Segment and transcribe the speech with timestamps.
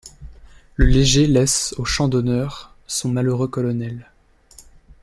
[0.77, 4.09] Le léger laisse au champ d'honneur son malheureux colonel.